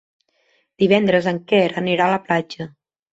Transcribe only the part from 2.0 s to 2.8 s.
a la platja.